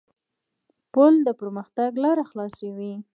[0.93, 2.93] پُل د پرمختګ لاره خلاصوي.